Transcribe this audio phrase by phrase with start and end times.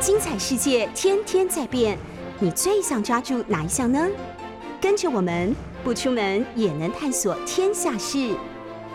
[0.00, 1.98] 精彩世界天天在变，
[2.38, 4.08] 你最想抓住哪一项呢？
[4.80, 8.34] 跟着我们不出门也能探索天下事，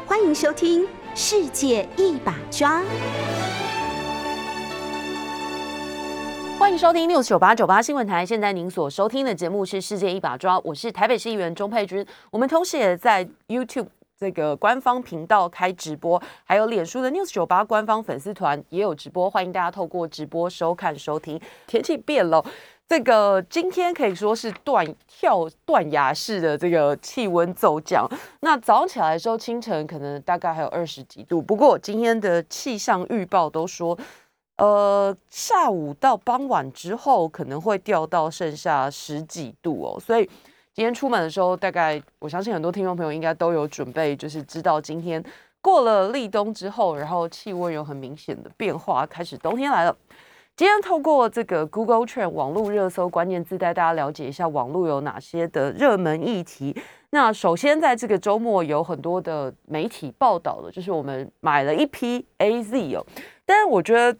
[0.07, 0.81] 欢迎收听
[1.13, 2.81] 《世界一把抓》。
[6.57, 8.25] 欢迎收听六九八九八新闻台。
[8.25, 12.03] 现在您所收听的节目是《世界一把抓》，我是台北市议员钟佩君。
[12.31, 13.85] 我们同时也在 YouTube
[14.17, 21.39] 这个官方频道开直播，还有脸书的 News 九八官方粉丝团也有直播，欢迎大家透过直播收看收听。
[21.67, 22.43] 天气变了，
[22.87, 28.09] 这个今天可以说是断跳断崖式的这个气温骤降。
[28.39, 33.97] 那早上起来的时候，清晨可能大概还有二十几度，不过今天的气象预报都说。
[34.57, 40.29] 呃，下午到傍晚之后可能会掉到剩下十几度哦，所以
[40.75, 45.23] 今天出门的时候，大概我相信很多听众朋友应该都有准备，就是知道今天
[45.61, 49.95] 过了立冬之后，然后气温有很明显的变化，开始冬天来了。
[50.57, 56.75] 今天透过这个 Google Trend 网络热搜关键字，带大家了解一下网络有哪些的热门议题。
[57.11, 63.05] 那首先在这个周末有很多的媒体报道的，就是我们买了一批 AZ 哦，
[63.45, 64.17] 但是我觉得。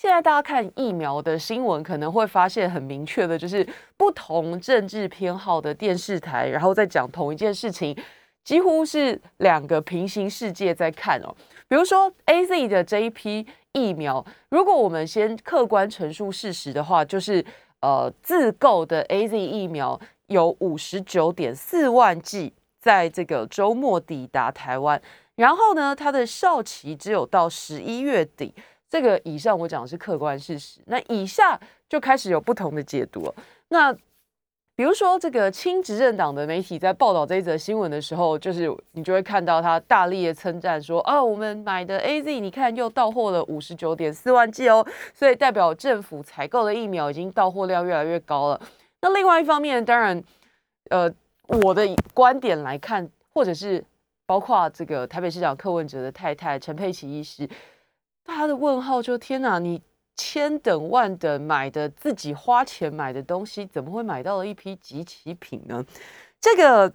[0.00, 7.94] 现在大家看疫苗的新闻，可能会发现很明确的，就是不同政治偏好的电视台，然后再讲同一件事情，
[8.42, 11.36] 几乎是两个平行世界在看哦。
[11.68, 17.44] 比如说 A Z 的这一批疫苗，如果我们先客观陈述事实的话，就是
[17.82, 24.98] 呃自购的 A Z 疫苗有五十九点四万剂在这个周末抵达台湾，
[25.34, 28.54] 然后呢，它的效期只有到十一月底。
[28.90, 33.34] 这个以上我讲的是客观事实，那以下就开始有不同的解读了。
[33.68, 33.96] 那
[34.74, 48.60] 比如说，这个亲执政党的媒体在报道这一则新闻的时候，就是你就会看到他大力的称赞说：“啊，我们买的 A Z，你看又到货了五十九点四万剂哦，所以代表政府采购的疫苗已经到货量越来越高了。”
[49.02, 50.24] 那另外一方面，当然，
[50.88, 51.12] 呃，
[51.46, 53.84] 我的观点来看，或者是
[54.24, 57.46] 包括这个台北市长柯文哲的太太陈佩琪医师。
[58.34, 59.58] 他的问号就天哪！
[59.58, 59.82] 你
[60.16, 65.84] 千等万等买的自己花钱买的东西，怎么会买到了一批集齐品呢？
[66.40, 66.92] 这个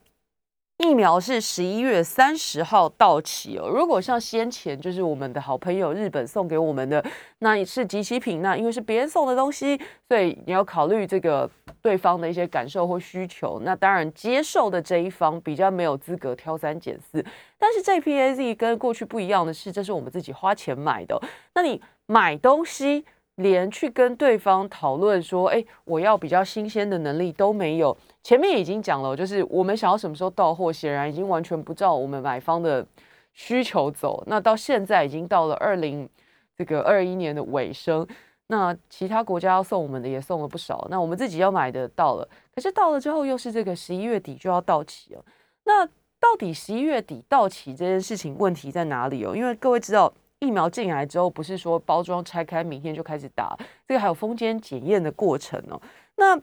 [0.77, 3.67] 疫苗是十一月三十号到期哦。
[3.69, 7.03] 如果像先前就是我们的好朋友日本送给我们的，
[7.39, 8.41] 那是集齐品。
[8.41, 11.49] 那因为是别人送的东西，所以你要考虑这个
[11.81, 13.61] 对方的一些感受或需求。
[13.63, 17.23] 那当然接受的这一方比较没有资格挑三拣四。
[17.57, 21.17] 但是这批 A Z 跟过去不一样的是，这是我们自己花钱买的。
[21.53, 27.95] 那你买东西连去跟对方讨论说，哎，我要比较新鲜的能力都没有。
[28.23, 32.85] 前面已经讲了，就是我们想要什么时候到货，显然已经完全不照我们买方的
[33.33, 34.23] 需求走。
[34.27, 36.09] 那到现在已经到了二零
[36.57, 38.07] 这个二一年的尾声，
[38.47, 45.25] 那其他国家要送我们的也送了不少，那我们自己要买的到了，可是到了之后又是这个十一月底就要到期了，
[45.63, 45.87] 那。
[46.17, 49.35] 到底十一月底到期这件事情问题在哪里哦？
[49.35, 50.11] 因为各位知道，
[50.45, 53.57] 疫苗进来之后，不是说包装拆开，明天就开始打，
[53.87, 55.81] 这个还有封间检验的过程哦。
[56.17, 56.39] 那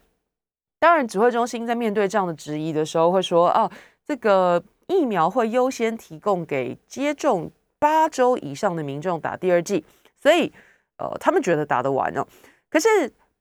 [0.79, 3.71] 当然，指挥中心在面对这样的质疑的时候，会说：哦，
[4.05, 9.85] 这个疫苗会优先提供给接种八周以上的民众打第二剂，
[10.17, 10.53] 所以
[10.99, 12.27] 呃，他们觉得打得完哦。
[12.69, 12.89] 可是。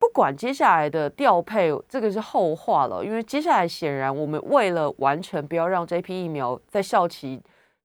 [0.02, 3.06] 不管接下来的调配，这个是后话了。
[3.06, 7.40] 因为接下来显然，我们为了完成不要让这批疫苗在校期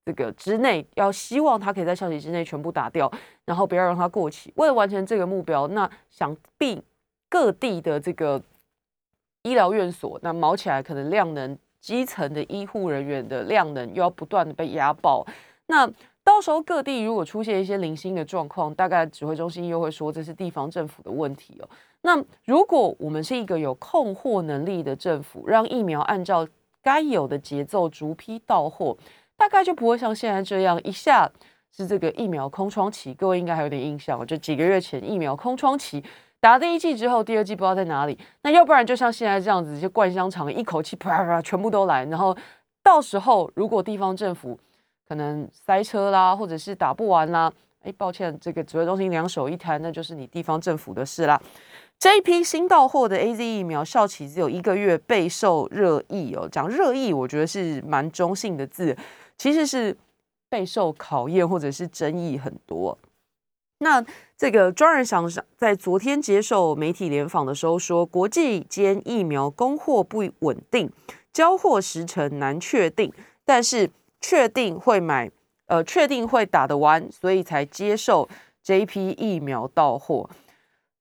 [0.06, 3.10] 这个之内，要希望它可以在效期之内全部打掉，
[3.44, 4.52] 然后不要让它过期。
[4.54, 6.80] 为了完成这个目标，那想必
[7.28, 8.40] 各地的这个
[9.42, 15.26] 医疗院所，那毛起来可能量能，基层的医护人员的量能又要不断的被压爆。
[15.66, 15.90] 那
[16.22, 21.68] 到时候各地如果出现一些零星的状况，大概指挥中心又会说这是地方政府的问题哦。
[22.02, 26.46] 那如果我们是一个有控货能力的政府，让疫苗按照
[26.80, 28.96] 该有的节奏逐批到货，
[29.36, 31.30] 大概就不会像现在这样一下
[31.70, 33.12] 是这个疫苗空窗期。
[33.14, 36.02] 各位应该还有点印象，就几个月前疫苗空窗期，
[36.40, 38.18] 打第一剂之后，第二剂不知道在哪里。
[38.42, 42.36] 那要不然就像现在这样子，就灌香肠一口气啪啪全部都来，然后
[42.82, 44.58] 到时候如果地方政府
[45.08, 47.52] 可能塞车啦，或者是打不完啦，
[47.82, 51.40] 哎，抱歉，这个指挥中心两手一摊，那就是你地方政府的事啦。
[51.98, 56.46] 这一批新到货的 A Z 疫苗效期只有一个月，备受热议哦。
[56.50, 58.94] 讲热议，我觉得是蛮中性的字，
[59.38, 59.96] 其实是
[60.48, 62.98] 备受考验或者是争议很多。
[63.78, 64.02] 那
[64.38, 70.90] 这个庄人祥在昨天接受媒体联访的时候说，国际间疫苗供货不稳定，
[71.30, 73.12] 交货时程难确定，
[73.44, 75.30] 但是确定会买，
[75.66, 78.26] 呃，确定会打得完，所以才接受
[78.62, 80.30] 这一批疫苗到货。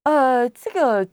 [0.04, 1.08] 呃，这个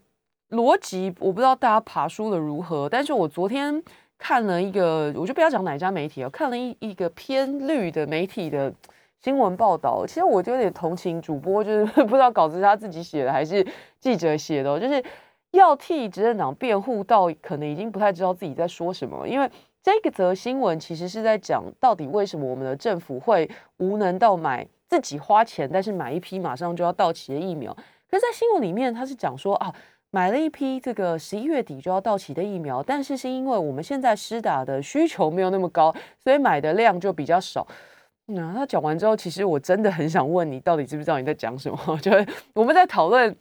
[0.50, 3.80] 逻辑我不知道大家爬书的如何，但是我昨天
[4.22, 8.72] 看了一个，我就不要讲哪家媒体了，看了一一个偏绿的媒体的
[9.20, 13.66] 新闻报道，其实我就有点同情主播，就是 不知道稿子是他自己写的还是
[13.98, 15.02] 记者写的，就是
[15.50, 19.50] 要替执政党辩护到可能已经不太知道自己在说什么，因为。
[19.84, 27.76] 这个则新闻其实是在讲，到底为什么我们的政府会无能到买自己花钱，但是买一批马上就要到期的疫苗。
[28.08, 29.74] 可是，在新闻里面，他是讲说啊，
[30.12, 35.92] 买了一批这个十一月底就要到期的疫苗，但是是因为我们现在施打的需求没有那么高，
[36.22, 37.66] 所以买的量就比较少。
[38.26, 41.78] 那他讲完之后，其实我真的很想问你，到底知不知道你在讲什么？
[42.00, 42.24] 就是
[42.54, 43.36] 我们在讨论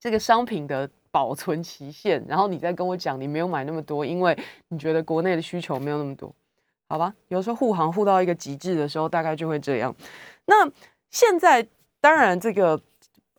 [0.00, 0.88] 这个商品的。
[1.08, 4.38] 保存期限，然后你再跟我讲你没有买那么多，因为
[4.68, 6.30] 你觉得国内的需求没有那么多，
[6.90, 7.14] 好吧？
[7.28, 9.96] 有时候护航护到一个极致的时候，大概就会这样。
[10.44, 10.70] 那
[11.08, 11.66] 现在
[12.02, 12.78] 当然这个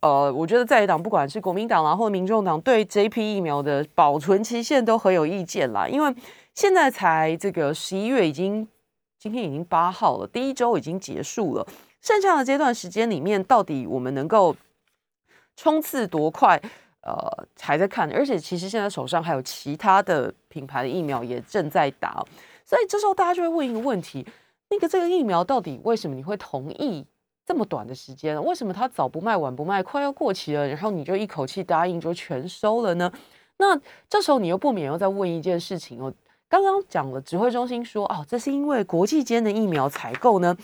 [0.00, 6.14] 呃，我觉得在野党不管是国民党啦或民众党，对这批疫苗的保存期限都很有意见啦，因为
[6.54, 8.66] 现在才这个十一月已经
[9.18, 11.66] 今天已经八号了，第一周已经结束了，
[12.00, 14.54] 剩下的这段时间里面，到底我们能够
[15.56, 16.60] 冲刺多快？
[17.00, 22.22] 呃，还在看，而且其实现在手上还有其他的品牌的疫苗也正在打，
[22.66, 24.26] 所以这时候大家就会问一个问题：
[24.68, 27.06] 那个这个疫苗到底为什么你会同意
[27.48, 28.44] 这么短的时间？
[28.44, 33.10] 为什么它早不卖晚不卖，快要过期了，然后你就一口气答应就全收了呢？
[33.56, 33.74] 那
[34.06, 36.12] 这时候你又不免又在问一件事情哦，
[36.46, 40.54] 刚刚讲了指挥中心说哦，这是因为国际间的疫苗采购呢，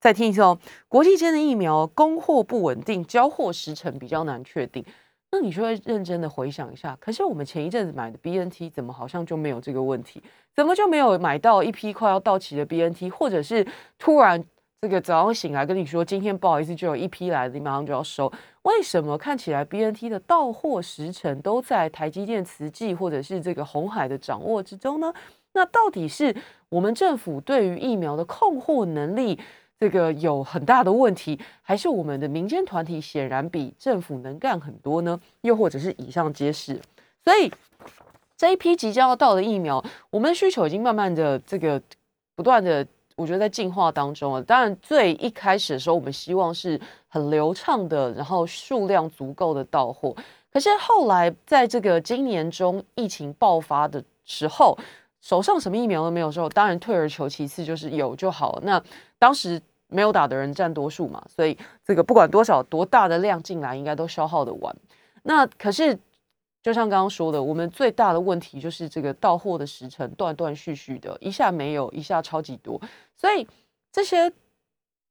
[0.00, 0.58] 再听一次哦，
[0.88, 4.82] 国际间的疫苗供货不稳定，交货时程比较难确定。
[5.30, 10.22] 那你就会认真的回想一下，可是我们前一阵子买的 B N T 怎么好像就没有这个问题？
[10.56, 13.10] 怎么就没有买到一批快要到期的 B N T？
[13.10, 13.64] 或者是
[13.98, 14.42] 突然
[14.82, 18.32] 这个早上醒来跟你说，今天不好意思就有一批来了，你马上就要收？
[18.62, 25.12] 为什么看起来 B N T 的到货时程都在台积电、慈济或者是这个红海的掌握之中呢？
[25.52, 26.34] 那到底是
[26.70, 29.38] 我们政府对于疫苗的控货能力？
[29.78, 35.20] 这个有很大的问题，还是我们的民间团体显然比政府能干很多呢？
[35.42, 36.80] 又或者是以上皆是？
[37.22, 37.52] 所以
[38.34, 41.82] 这一批即将要到的疫苗，我们的需求已经慢慢的这个
[42.34, 42.86] 不断的，
[43.20, 44.42] 我觉得在进化当中啊。
[44.46, 50.16] 当然，最一开始的时候，我们希望是很流畅的，然后数量足够的到货。
[50.52, 54.76] 可是后来在这个今年中疫情爆发的时候，
[55.20, 58.58] 手上什么疫苗都没有的时候，当然退而求其次，就是有就好。
[58.62, 58.82] 那
[59.18, 59.60] 当时。
[59.92, 64.72] 没有打的人占多数嘛，所以这个不管多少多大的量进来，应该都消耗的完。
[65.24, 65.98] 那可是
[66.62, 72.80] 就像刚刚说的，我们最大的问题就是这个到货的时程断断续续的，一下没有，一下超级多。
[73.16, 73.46] 所以
[73.90, 74.32] 这些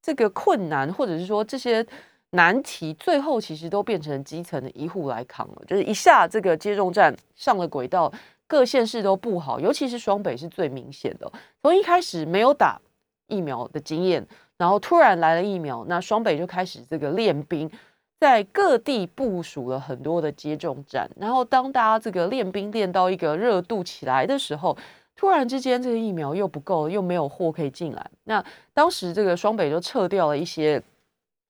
[0.01, 1.85] 这个困难，或者是说这些
[2.31, 5.61] 难题，最后其实都变成基层的医护来扛了。
[5.67, 8.11] 就是一下这个接种站上了轨道，
[8.47, 11.31] 各县市都不好，尤其是双北是最明显的。
[11.61, 12.79] 从一开始没有打
[13.27, 14.27] 疫苗的经验。
[14.59, 17.71] 然后突然来了疫苗，那双北就开始这个练兵，
[18.19, 21.09] 在各地部署了很多的接种站。
[21.15, 24.77] 然后当大家这个练兵练到一个热度起来的时候，
[25.15, 28.11] 突然之间这个疫苗又不够，又没有货可以进来。
[28.25, 28.43] 那
[28.73, 30.81] 当时这个双北就撤掉了一些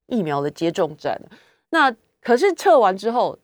[0.07, 1.19] 疫苗的接种站。
[1.71, 3.38] 那可是撤完之后，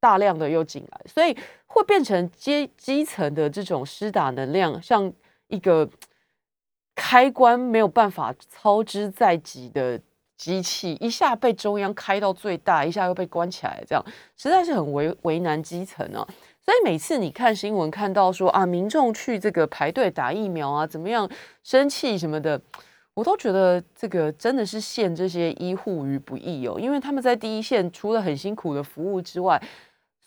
[0.00, 5.12] 大量的又进来，所以会变成基基层的这种施打能量，像
[5.48, 5.88] 一个。
[6.96, 9.98] 开关没有办法操之在己的
[10.40, 14.02] 机器，一下被中央开到最大，一下又被关起来，这样
[14.38, 16.26] 实在是很为为难基层啊。
[16.64, 21.28] 所以每次你看新闻看到说啊，民众去这个排队打疫苗啊，怎么样
[21.62, 22.58] 生气什么的，
[23.12, 29.62] 我都觉得这个真的是陷这些医护于不义哦，因为他们在第一线除了很辛苦的服务之外。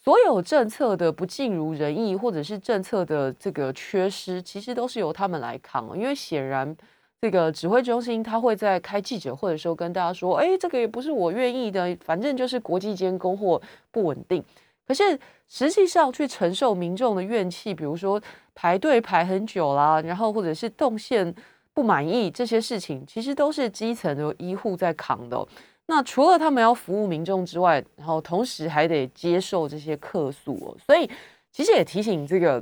[0.03, 5.97] 所有政策的不尽如人意，或者是政策的这个缺失，其实都是由他们来扛。
[5.97, 6.75] 因为显然，
[7.23, 13.61] 这个指挥中心他会在开记者会的时候跟大家说：“哎，这个也不是我愿意的，反正就是国际间供货
[13.91, 14.43] 不稳定。”
[14.85, 18.21] 可是实际上去承受民众的怨气，比如说
[18.53, 21.33] 排队排很久啦，然后或者是动线
[21.73, 25.47] 不满意这些事情，其实都是基层的医护在扛的。
[25.85, 31.09] 那除了他们要服务民众之外，然后同时还得接受这些客诉哦，所以
[31.53, 32.61] 其实也提醒这个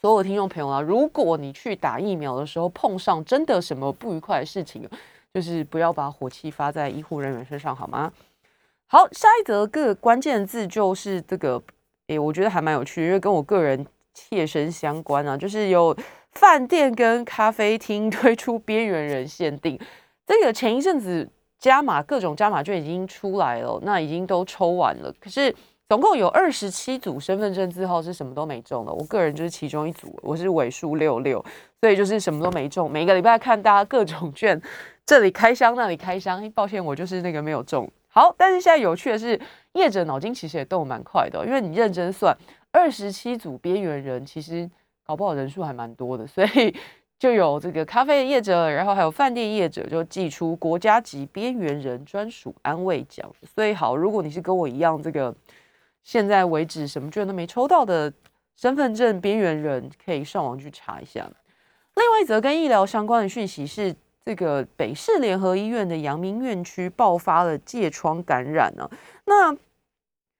[0.00, 4.88] 所有听众朋友啊，如果你去打疫苗的时候碰上真的什么不愉快的事情，
[5.34, 8.12] 就是不要把火气发在医护人员身上，好吗？
[8.86, 11.60] 好，下一则个关键字就是这个，
[12.06, 15.96] 诶，我觉得还蛮有趣，因为跟我个人切身相关啊，就是有
[16.32, 19.78] 饭店跟咖啡厅推出边缘人限定，
[20.26, 21.28] 这个前一阵子。
[21.60, 25.12] 加码各种加码券已经出来了，那已经都抽完了。
[25.18, 25.52] 可是
[25.88, 31.42] 总共有二十七组身份证字号是什么都没中的，我个人就是其中一组，我是尾数六六，
[31.80, 32.90] 所以就是什么都没中。
[32.90, 34.60] 每个礼拜看大家各种卷，
[35.06, 37.90] 这里开箱那里开箱，抱歉我就是那个没有中。
[38.08, 39.40] 好，但是现在有趣的是，
[39.72, 42.36] 业者脑筋其实也动蛮快的，因为你认真算，
[42.70, 44.70] 二十七组边缘人其实
[45.06, 46.76] 搞不好人数还蛮多的，所以
[47.18, 53.26] 就有这个咖啡业者，然后还有饭店业者就寄出国家级边缘人专属安慰奖。
[53.54, 55.34] 所以好，如果你是跟我一样这个。
[56.08, 58.10] 现在为止，什么券都没抽到的
[58.56, 61.30] 身份证边缘人，可以上网去查一下。
[61.96, 68.88] 另外一则跟医疗相关的讯息是，这个北市联合医院的阳明院区爆发了疥疮感染呢。
[69.26, 69.54] 那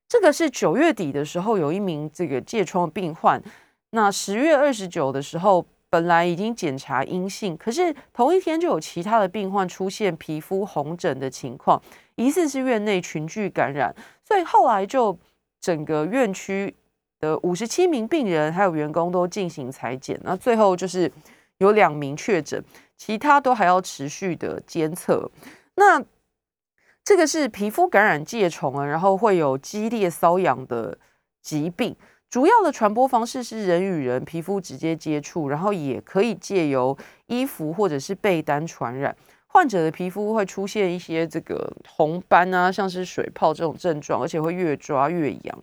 [0.08, 3.38] 这个是九月底的时候，有一名这个疥疮病患，
[3.90, 11.78] 那十月二十九的时候，本来已经检查阴性，可是同一天就有其他的病患出现皮肤红疹的情况，
[12.14, 13.94] 疑似是院内群聚感染，
[14.24, 15.14] 所以后来就。
[15.60, 16.74] 整个院区
[17.20, 21.10] 的五十七名病人还有员工都进行裁剪，那最后就是
[21.58, 22.62] 有两名确诊，
[22.96, 25.30] 其他都还要持续的监测。
[25.74, 26.02] 那
[27.04, 30.98] 这个是皮肤感染疥虫啊，然后会有激烈瘙痒的
[31.40, 31.96] 疾病，
[32.28, 36.96] 主要的传播方式是人与人皮肤直接接触，然后也可以借由
[37.26, 39.16] 衣服或者是被单传染。
[39.58, 45.58] 患者的皮肤会出现一些这个红斑啊，像是水泡这种症状，而且会越抓越痒。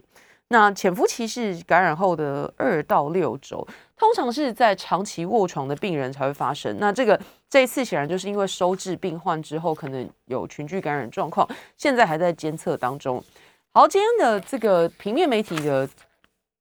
[0.49, 6.75] 那潜伏期是感染后的二到六周，通常是在长期卧床的病人才会发生。
[6.77, 7.17] 那这个
[7.49, 11.47] 这一次显然就是因为收治病患之后，可能有群聚感染状况，
[11.77, 13.23] 现在还在监测当中。
[13.71, 15.87] 好，今天的这个平面媒体的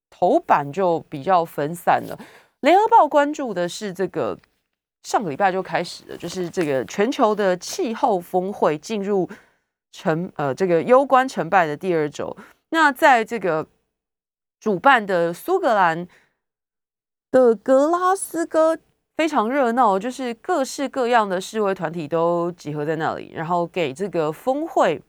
[0.08, 2.16] 头版就比较分散了。
[2.60, 4.38] 联合报关注的是这个。
[5.04, 9.28] 上个礼拜就开始了，就是这个全球的气候峰会进入
[9.92, 12.36] 成呃这个攸关成败的第二周。
[12.70, 13.66] 那在这个
[14.58, 16.08] 主办的苏格兰
[17.30, 18.78] 的格拉斯哥
[19.16, 25.00] 非常热闹，就是各式各样的示威团体都集合在那里，然后给这个峰会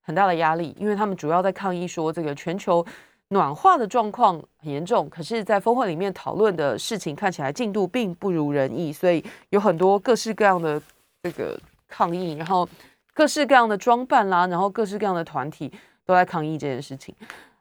[0.00, 2.84] 很大的压力，因为他们主要在抗议说这个全球。
[3.30, 10.80] 暖化的状况很严重，可是，在峰会里面讨论的事情看起来进度并不如人意，所以有很多各式各样的
[11.22, 12.66] 这个抗议，然后
[13.12, 15.70] 各式各样的装扮啦，然后各式各样的团体
[16.06, 17.14] 都在抗议这件事情。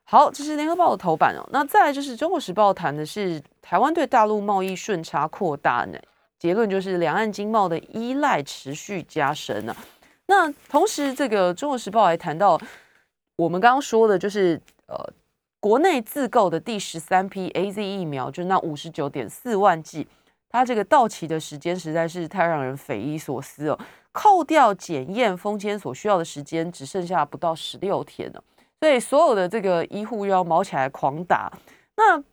[0.06, 1.46] 好，这是联合报的头版哦。
[1.52, 6.00] 那再来就是中国时报谈的是台湾对大陆贸易顺差扩大呢，
[6.40, 9.76] 结论就是两岸经贸的依赖持续加深呢。
[10.28, 12.58] 那同时，这个中国时报还谈到
[13.36, 15.10] 我们刚刚说的，就是呃。
[15.60, 20.08] 国内自购的第十三批 A Z 疫苗，就那五十九点四万剂，
[20.50, 23.80] 它这个到期的时间实在是太让人匪夷所思哦。
[24.12, 28.44] 扣掉检验封签所需要的时间，只剩下不到十六天了。
[28.80, 31.52] 所以所有的这个医护又要毛起来狂打。
[31.96, 32.24] 那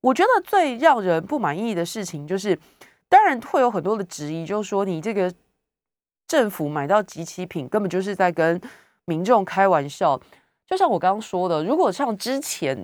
[0.00, 2.58] 我觉得最让人不满意的事情，就是
[3.08, 5.32] 当然会有很多的质疑，就是说你这个
[6.26, 8.58] 政府买到集齐品，根本就是在跟
[9.04, 10.18] 民众开玩笑。
[10.72, 12.74] 就像我刚刚说的，如果像之前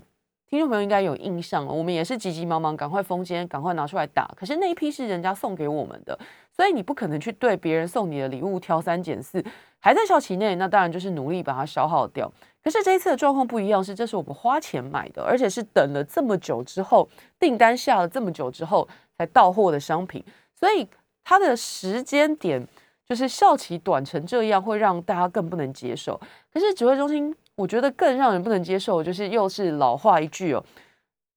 [0.47, 4.30] 听众朋友应该有印象了，我们也是急急忙忙赶快封签，赶快拿出来打。
[4.37, 6.18] 可是那一批是人家送给我们的，
[6.54, 9.42] 所以你不可能去对别人送你的礼物挑三拣四，
[9.78, 12.30] 还在效期内，那当然就是努力把它消耗掉。
[12.62, 17.09] 可是这一次的状况不一样，是这是我们花钱买的，而且是等了这么久之后，
[17.40, 20.23] 订单下了这么久之后才到货的商品，
[20.54, 20.87] 所以
[21.25, 22.62] 它的时间点
[23.07, 26.21] 就是效期短成这样，会让大家更不能接受。
[26.52, 27.35] 可是指挥中心。
[27.59, 30.65] 我觉得更让人不能接受，就是又是老话一句哦，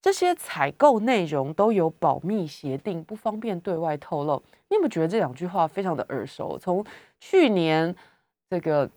[0.04, 4.40] 这些采购内容都有保密协定，不方便对外透露。
[4.70, 6.60] 你有没有觉得这两句话非常的耳熟？
[6.60, 6.86] 从
[7.20, 7.96] 去年
[8.52, 8.88] 这个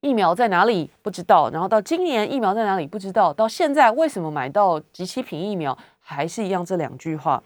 [0.00, 7.40] 疫苗在哪里不知道，然后到今年疫苗在哪里不知道，到现在为什么买到集齐品疫苗还是一样这两句话，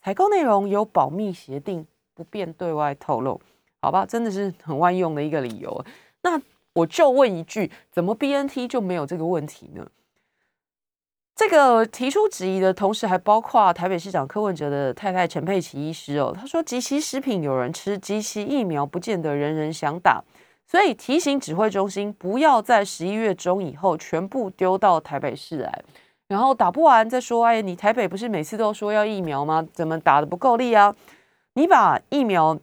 [0.00, 3.38] 采购内容有保密协定，不便对外透露。
[3.82, 5.84] 好吧，真的是很万用的一个理由。
[6.22, 6.40] 那。
[6.76, 9.86] 我就问一句，怎么 B N T 就没有这个问题呢？
[11.34, 16.34] 这个提出质疑的同时，还包括台北市长柯文哲的太太陈佩琪医师哦。
[16.38, 20.22] 他说，集齐食品有人吃，集齐疫苗不见得人人想打，
[20.66, 25.82] 所以提醒指挥中心不要在十一月中以后全部丢到台北市来，
[26.28, 27.44] 然后打不完再说。
[27.46, 29.66] 哎，你台北不是每次都说要疫苗吗？
[29.72, 30.94] 怎么打的不够力啊？
[31.54, 32.58] 你把疫苗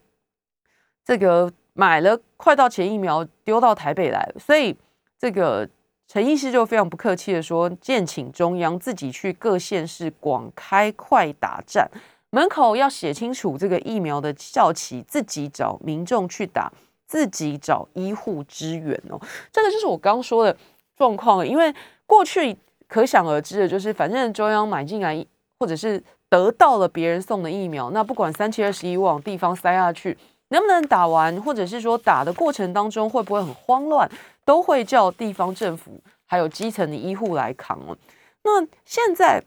[1.03, 1.51] 这个。
[1.73, 4.75] 买了快到前疫苗丢到台北来，所以
[5.19, 5.67] 这个
[6.07, 11.89] 陈医师就非常不客气的说：“建请中央自己去各县市广开快打站，
[12.29, 16.71] 门口要写清楚这个疫苗的效期，自己找民众去打，
[17.05, 19.19] 自己找医护支援哦。”
[19.51, 20.55] 这个就是我刚说的
[20.97, 21.73] 状况，因为。
[22.05, 22.55] 过去
[22.87, 25.25] 可想而知的就是，反正中央买进来，
[25.57, 30.15] 或者是得到了别人送的疫苗，那不管三七二十一往地方塞下去，
[30.53, 34.09] 能不能打完，或者是说打的过程当中会不会很慌乱，
[34.45, 37.97] 都会叫地方政府还有基层的医护来扛哦。
[38.43, 39.43] 那现在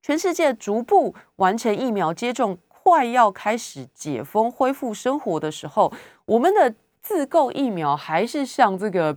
[0.00, 2.56] 全世界逐步完成疫苗接种。
[2.90, 5.92] 快要开始解封、恢复生活的时候，
[6.24, 9.14] 我们的自购疫苗还是像这个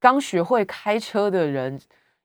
[0.00, 1.78] 刚学会开车的人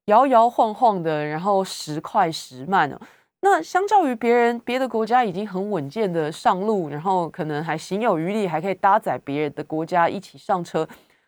[0.05, 2.97] 摇摇晃晃的，然后时快时慢呢。
[3.45, 10.87] 那相较于别人，别的国家已经很稳健的上路，然后可能还行有余力，还可以搭载别人的国家一起上车，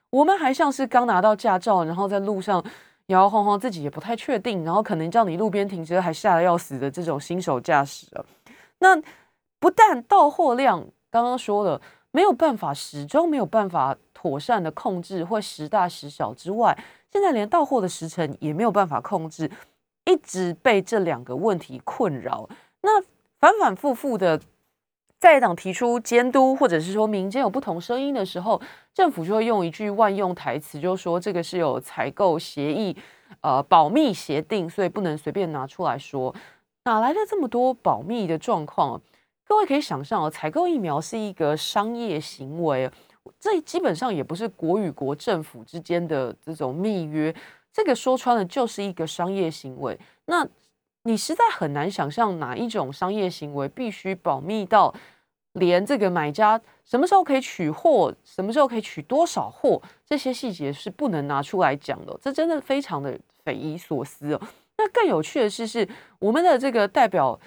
[0.10, 2.60] 我们还像是刚拿到驾照，然后在路上
[3.06, 8.26] 摇摇晃晃，自己也不太确定，然后可能叫你路边停车还吓得要死的这种新手驾驶啊，
[8.80, 9.00] 那。
[9.60, 11.82] 不但到货量刚刚说了
[12.12, 16.78] 没有办法，始终没有办法妥善的控制，或时大时小之外，
[17.12, 19.50] 现在连到货的时程也没有办法控制，
[20.08, 22.50] 一直被这两个问题困扰。
[22.82, 23.02] 那
[23.40, 24.40] 反反复复的
[25.20, 28.60] 在党提出监督，或者是说民间有不同声音的时候，
[28.94, 32.96] 政府就会用一句万用台词，就说这个是有采购协议，
[33.42, 36.34] 呃，保密协定，所以不能随便拿出来说。
[36.86, 39.02] 哪来的这么多保密的状况？
[39.46, 42.90] 各位可以想象哦，采购疫苗是一个商业行为，
[43.40, 47.34] 这基本上也不是国与国政府之间的这种密约，
[47.78, 49.96] 这个说穿了就是一个商业行为。
[50.26, 50.44] 那
[51.04, 54.92] 你实在很难想象哪一种商业行为必须保密到
[55.54, 64.42] 连这个买家什么时候可以取货，什么时候可以取多少货，这些细节是不能拿出来讲的，这真的非常的匪夷所思哦。
[64.78, 67.40] 那更有趣的是，是我们的这个代表。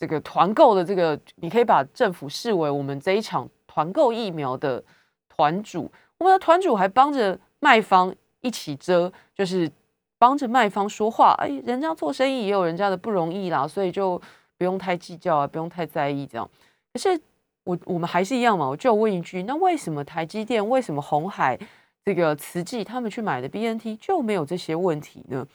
[0.00, 4.80] 这个团购的这个，你可以把政府视为我们这一场团购疫苗的
[5.28, 5.90] 团主。
[6.18, 9.70] 我们的团主还帮着卖方一起遮，就是
[10.18, 11.34] 帮着卖方说话。
[11.38, 14.20] 哎，人家做生意也有人家的不容易啦，所以就
[14.56, 16.48] 不用太计较啊，不用太在意这样。
[16.92, 17.20] 可是
[17.64, 21.58] 我我们还是一样嘛，我就问一句：那为什么台积电、为什么红海、
[22.04, 25.46] 这个慈济他们去买的 BNT 就没有这些问题呢？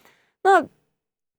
[0.43, 0.61] 那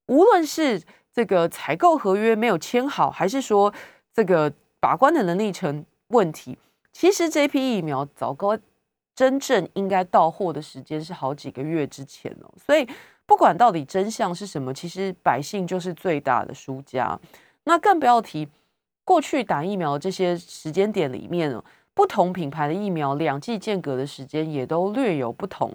[0.07, 0.83] 无论是。
[1.17, 3.73] 这个采购合约没有签好，还是说
[4.13, 6.59] 这个把关的能力成问题？
[6.91, 8.59] 其实这批疫苗早该
[9.15, 12.51] 真正应该到货的时间是好几个月之前哦。
[12.65, 12.87] 所以
[13.27, 17.19] 不管到底真相是什么，其实百姓就是最大的输家。
[17.65, 18.49] 那更不要提
[19.05, 25.73] 过去打疫苗这些时间点里面哦，不同品牌的疫苗两剂间隔的时间也都略有不同。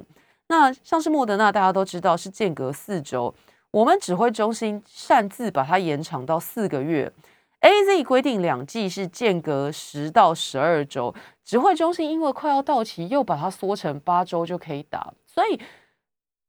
[0.48, 3.34] 那像是莫德纳，大家都知道是间隔四周。
[3.72, 7.12] 我们指挥中心擅自把它延长到四个月
[7.62, 15.60] ，A Z 规定两剂是间隔十到十二周，指挥中心因为快要到期，又把它缩成八周就可以打，所以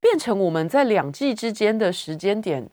[0.00, 2.68] 变成我们在两剂之间的时间点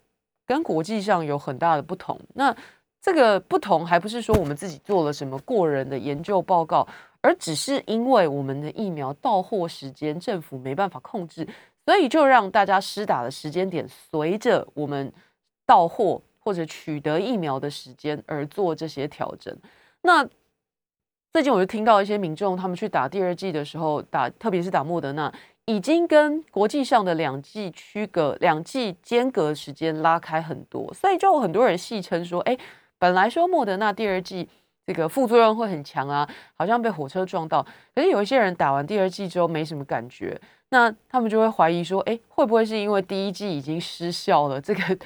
[0.46, 2.20] 跟国际上有很大的不同。
[2.36, 2.56] 那
[3.02, 6.88] 这个不同还不是说我们自己做了什么过人的研究报告，
[7.22, 11.48] 而只是因为我们的疫苗到货时间政府没办法控制。
[11.86, 15.10] 所以就让大家施打的时间点随着我们
[15.66, 19.54] 到货或者取得疫苗的时间而做这些调整。
[20.04, 20.26] 那
[21.34, 25.30] 最近我就听到一些民众他们去打第二剂的时候，打特别是打莫德纳，
[25.66, 30.94] 已经跟国际上的两剂区隔、两剂间隔时间拉开很多。
[30.94, 32.58] 所以就有很多人戏称说：“哎，
[32.98, 34.48] 本来说莫德纳第二剂
[34.86, 37.62] 这个副作用会很强啊，好像被火车撞到。
[37.94, 44.60] 可是有一些人打完第二剂之后没什么感觉。”那他们就会怀疑说，哎，会不会是因为第一季已经失效了？
[44.60, 44.98] 这个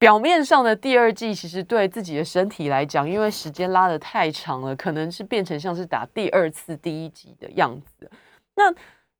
[0.00, 8.10] 表面上的第二季，其实对自己的身体来讲，因为时间拉得太长了，可能是变成像是打第二次第一集的样子。
[8.56, 8.74] 那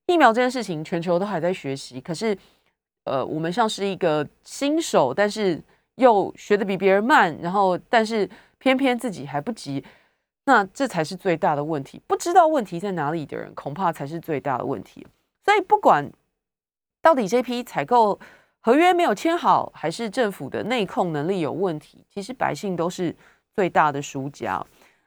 [0.06, 2.34] 疫苗这件事情，全球都还在学习，可是，
[3.04, 5.62] 呃，我们像是一个新手，但是
[5.96, 9.84] 又学的比别人慢，然后但是偏偏自己还不急，
[10.46, 12.00] 那这才是最大的问题。
[12.06, 15.06] 不知道问题在哪里的人，恐怕才是最大的问题。
[15.44, 16.10] 所以不管
[17.02, 18.18] 到底这批采购
[18.62, 23.16] 合约没有签好，还是政府的内控能力有问题，其实百姓都是
[23.54, 24.62] 最大的输家。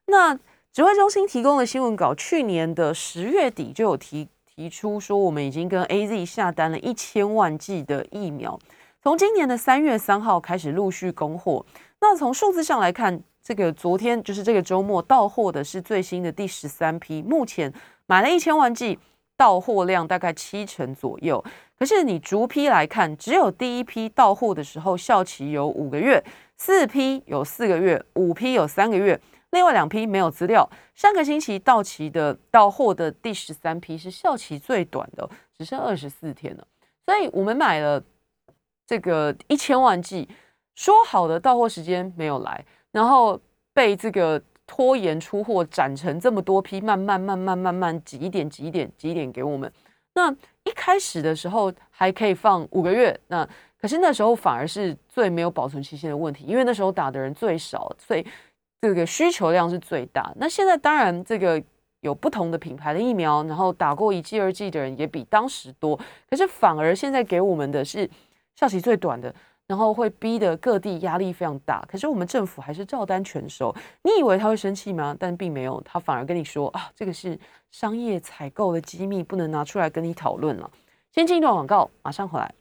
[0.07, 0.33] 那
[0.71, 8.59] 指挥中心提供的新闻稿，去年的十月底就有提提出说，我们已经跟 A Z 下单了一千万剂的疫苗，
[9.03, 11.63] 从今年的三月三号开始陆续供货。
[12.01, 17.71] 那从数字上来看，这个昨天就是这个周末到货的是最新的第十三批，目前
[18.07, 18.97] 买了一千万剂。
[19.35, 21.43] 到货量大概七成左右，
[21.83, 26.23] 可是你逐批来看，只有第一批到货的时候效期有五个月，
[26.55, 29.19] 四批有四个月，五批有三个月，
[29.51, 30.65] 另外两批没有资料。
[30.95, 36.65] 上个星期到期的到货的第十三批是效期最短的，只剩二十四天了。
[37.05, 38.01] 所以我们买了
[38.87, 40.29] 这个一千万剂
[40.75, 43.37] 说好的到货时间没有来，然后
[43.73, 49.69] 被这个拖延出货，斩成这么多批，慢慢慢慢慢慢挤一点挤一点挤一点给我们。
[50.15, 50.33] 那
[50.83, 53.47] 开始的时候还可以放五个月，那
[53.79, 58.25] 可是那时候反而是最没有保存期限的问题，因为那时候打的人最少，所以
[58.81, 60.29] 这个需求量是最大。
[60.35, 61.63] 那现在当然这个
[62.01, 65.97] 有不同的品牌的疫苗，然后打过一剂、二剂的人也比当时多，
[66.29, 68.09] 可是反而现在给我们的是
[68.57, 69.33] 效期最短的。
[69.67, 73.73] 然后会逼得各地压力非常大，可是我们政府还是照单全收。
[74.01, 75.15] 你以为他会生气吗？
[75.19, 77.39] 但并没有，他反而跟你说啊，这个是
[77.71, 80.69] 商业采购的机密，不能拿出来跟你讨论了。
[81.11, 82.53] 先进一段广告，马上回来。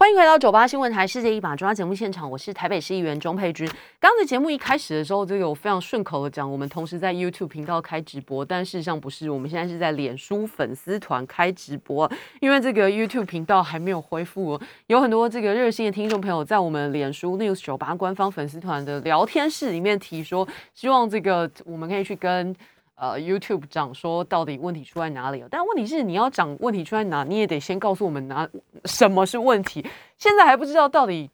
[0.00, 3.68] 欢迎回到九八新闻台《世界一把抓》节目现场，我是台北市议员钟佩君。
[4.00, 12.10] 刚才节目一开始的时候，就有非常顺口的讲，我们同时在 YouTube 频道开直播，但事实上不是，我们现在是在脸书粉丝团开直播，
[12.40, 22.56] 因为这个 YouTube 频道还没有恢复，有很多这个热心的听众朋友在我们脸书 News 九八官方粉丝团的聊天室里面提说，希望这个我们可以去跟。
[23.00, 25.42] 呃，YouTube 讲说到底问题出在哪里？
[25.50, 28.46] 但问题是你要讲问题出在哪，你也得先告诉我们哪
[28.84, 29.82] 什么是问题。
[30.18, 31.30] 现在还不知道到底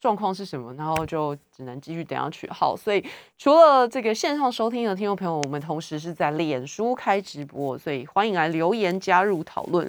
[0.00, 2.48] 状况是什么，然后就只能继续等下去。
[2.48, 3.04] 好，所以
[3.36, 9.84] 除了这个线上收听的听众朋友，我们同时是在脸书开直播，所以欢迎来留言加入讨论。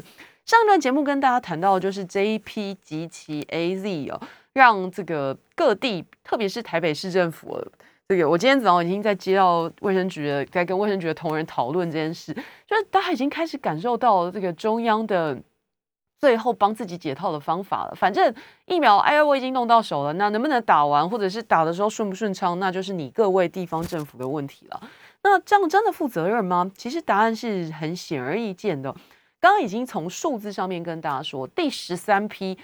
[0.45, 4.19] 上一段节目跟大家谈到的就是这一批及其 AZ 哦，
[4.51, 7.65] 让这个各地，特别是台北市政府。
[8.07, 12.31] 这个我今天早上已经在接到卫生局的，在跟卫生局的同仁讨论这件事，
[12.67, 15.35] 就是大家已经开始感受到这个中央的
[16.19, 17.95] 最后帮自己解套的方法了。
[17.95, 18.31] 反正
[18.65, 24.79] 疫苗，哎呀，我已经弄到手了，那能不能打完，或者是打的时候顺不顺畅，那就是你各位地方政府的问题了。
[25.23, 26.71] 那这样真的负责任吗？
[26.77, 28.93] 其实答案是很显而易见的。
[29.39, 32.55] 刚刚已经从数字上面跟大家说，第十三批。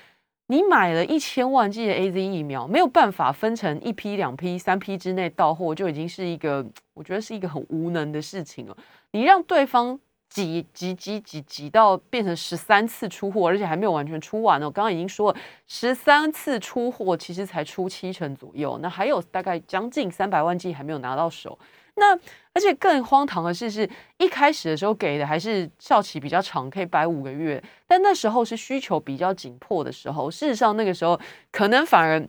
[0.51, 8.75] 你买了一千万剂的 A Z 疫苗，没有办法分成一批、两批、三批之内到货，就已经是一个我觉得是一个很无能的事情了。
[9.11, 14.65] 你让对方挤挤挤挤挤到变成十三次出货，而且还没有完全出完呢。
[14.65, 21.57] 我刚刚已经说了，十三次出货其实才出七成左右，那还有大概将近三百万剂还没有拿到手。
[22.01, 22.15] 那
[22.53, 23.87] 而且更荒唐的是，是
[24.17, 30.29] 一开始的时候给的还是效期比较长，可以摆五个月，但那时候是需求比较紧迫的时候。
[30.31, 31.17] 事实上，那个时候
[31.51, 32.19] 可能反而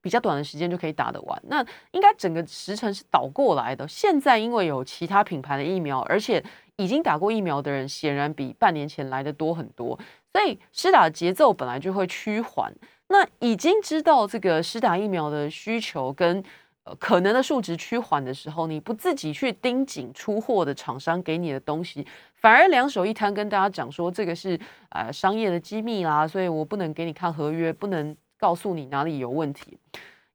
[0.00, 1.42] 比较短的时间就可以打得完。
[1.48, 3.86] 那应该整个时程是倒过来的。
[3.86, 6.42] 现在因为有其他品牌的疫苗，而且
[6.76, 9.98] 已经打过疫苗的人显然比半年前来的多很多，
[10.32, 12.74] 所以施打节奏本来就会趋缓。
[13.08, 16.42] 那已经知道这个施打疫苗的需求跟。
[16.84, 24.58] 呃，可能的数值趋缓的时候，你不自己去盯紧出货的厂商给你的东西，反而两手一摊跟大家讲说这个是
[24.90, 29.78] 呃商业的机密啦，所以我不能给你看合约，不能告诉你哪里有问题。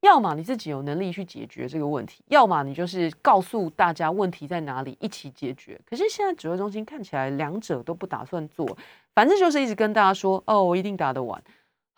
[0.02, 5.80] 要么你自己有能力去解决这个问题，要么你就是告诉大家问题在哪里，一起解决。
[5.86, 8.66] 可是现在指挥中心看起来两者都不打算做，
[9.14, 11.44] 反正就是一直跟大家说哦，我一定打得完。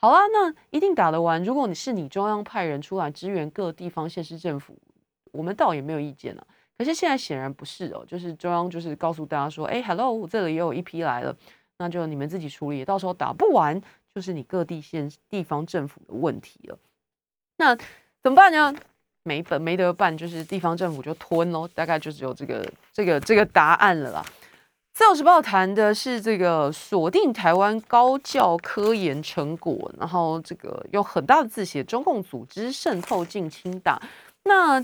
[0.01, 1.43] 好啊，那一定打得完。
[1.43, 4.75] 如果你是你中央派人出来支援各地方县市政府，
[5.31, 6.45] 我们倒也没有意见了。
[6.75, 11.35] 可是现在显然不是哦，就是中央就是告诉大家说，哎，hello，这里也有一批来了，
[11.77, 13.79] 那就你们自己处理，到时候打不完
[14.15, 16.79] 就是你各地县地方政府的问题了。
[17.57, 17.75] 那
[18.23, 18.75] 怎么办呢？
[19.21, 24.25] 没本没得办，就是地方政府就吞喽，大概就只有这个这个这个答案了啦。
[25.01, 33.99] 自由时报谈的是这个锁定台湾高教科研成果，然后这个有很大的字写中共组织渗透进清大。
[34.43, 34.79] 那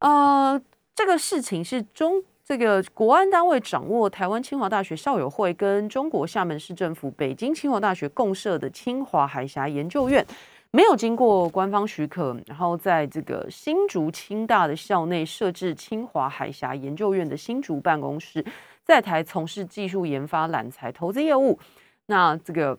[0.00, 0.60] 呃，
[0.94, 10.24] 这个事情是中这个国安单位掌握台湾清华大学校友会跟中国厦门市政府、北京清华大学共设的清华海峡研究院，
[10.70, 18.44] 没有经过官方许可，然后在这个新竹清大的校内设置清华海峡研究院的新竹办公室。
[18.84, 21.58] 在台从事技术研发、揽财、投资业务，
[22.06, 22.78] 那这个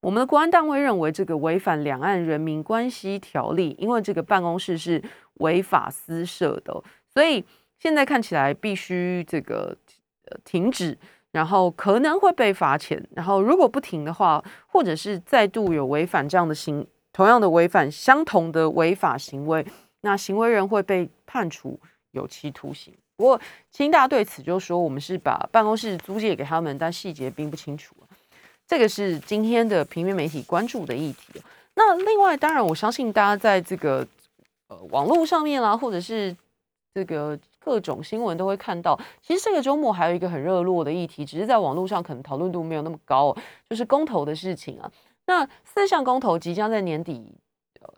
[0.00, 5.02] 我们的国安单位认为这个违反两岸人民关系条例，因为这个办公室是
[5.34, 7.44] 违法私设的，所以
[7.78, 9.76] 现在看起来必须这个
[10.44, 10.98] 停止，
[11.30, 19.66] 然后可能会被罚钱，然后如果不停的话，或者是再度有违反这样的行同样的违反相同的违法行为，
[20.02, 21.78] 那行为人会被判处
[22.10, 22.94] 有期徒刑。
[23.16, 27.94] 不过清大对此就说，我们是把办公室租借给他们，但细节并不清楚。
[28.66, 31.42] 这个是今天的平面媒体关注的议题。
[31.74, 34.06] 那另外，当然我相信大家在这个
[34.68, 36.34] 呃网络上面啦，或者是
[36.94, 38.98] 这个各种新闻都会看到。
[39.20, 43.36] 其实这个周末还有一个很热络的议题，只是在网络上可能讨论度没有那么高，
[43.68, 44.90] 就是公投的事情啊。
[45.26, 47.34] 那四项公投即将在年底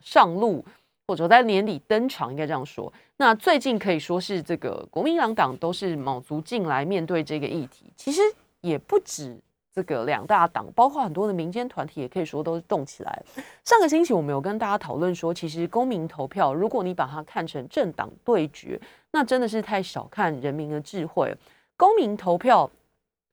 [0.02, 0.64] 上路，
[1.06, 2.92] 或者在年底登场，应该这样说。
[3.16, 8.20] 那最近可以说是这个国民党党都是卯足劲来面对这个议题，其实
[8.60, 9.38] 也不止。
[9.76, 13.22] 这个两大党，包括很多的民间团体，也可以说都是动起来。
[13.64, 21.36] 上个星期我们有跟大家讨论说，其实公民投票，如果你把它看成政党对决，那真的是太小看人民的智慧。
[21.76, 22.70] 公民投票，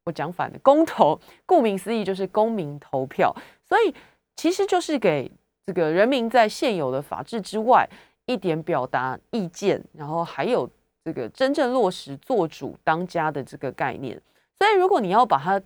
[0.06, 3.32] 我讲反了，公投，顾名思义就是公民投票，
[3.70, 3.94] 所以
[4.36, 5.32] 其实就是给
[5.66, 7.88] 这个人民在现有的法治之外，
[8.26, 10.70] 一点表达意见，然后还有
[11.04, 14.20] 这个真正落实做主当家的这个概念。
[14.58, 15.62] 所以如果你要把它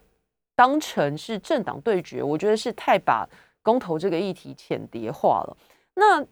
[0.55, 3.27] 当成是政党对决，我觉得是太把
[3.61, 5.57] 公投这个议题浅叠化了。
[5.95, 6.25] 那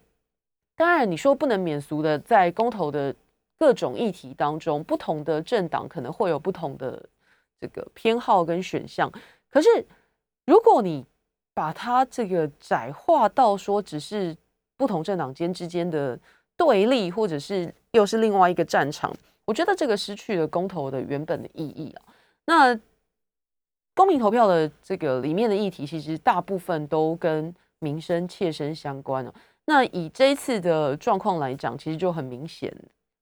[0.76, 3.14] 当然，你说不能免俗的，在公投的
[3.58, 7.06] 各种议题当中，不同的政党可能会有不同的
[7.60, 9.10] 这个偏好跟选项。
[9.50, 9.86] 可是，
[10.46, 11.04] 如果你
[11.54, 14.36] 把它这个窄化到说只是
[14.76, 16.18] 不同政党间之间的
[16.56, 19.14] 对立，或者是又是另外一个战场，
[19.44, 22.02] 我觉得这个失去了公投的原本的意义啊。
[22.44, 22.78] 那。
[23.96, 29.32] 公民投票的这个里面的议题，其实大部分都跟民生切身相关哦。
[29.66, 32.76] 那以这一次的状况来讲，其实就很明显，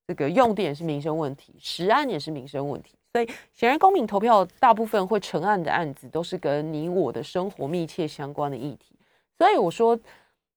[0.07, 2.95] 这个用电也是民生问题，食安也是民生问题。
[3.13, 8.95] 所以显然，公民投票大部分会成案的案子，都是跟你我的生活密切相关的议题。
[9.37, 9.97] 所以我说，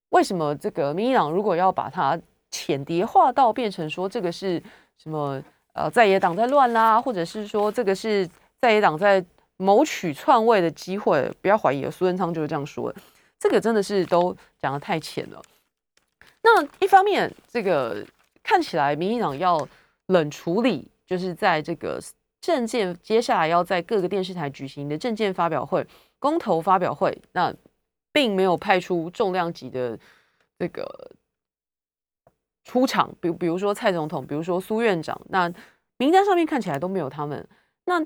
[0.09, 2.19] 为什么这个民进党如果要把它
[2.51, 4.61] 浅碟化到变成说这个是
[4.97, 5.41] 什么
[5.73, 9.23] 呃在野党在乱啦，或者是说这个是在野党在。
[9.59, 13.01] 谋取篡位的机会，不要怀疑苏贞昌就是这样说的。
[13.39, 15.41] 这个真的是都讲的太浅了。
[16.43, 18.05] 那一方面，这个
[18.43, 19.67] 看起来民进党要
[20.05, 21.99] 冷处理，就是在这个
[22.47, 25.85] 政见接下来要在各个电视台举行的政见发表会、
[26.17, 27.53] 公投发表会，那
[28.13, 29.99] 并没有派出重量级的
[30.57, 31.11] 这个
[32.63, 35.53] 出场，比比如说蔡总统，比如说苏院长，那
[35.97, 37.45] 名单上面看起来都没有他们。
[37.83, 38.01] 那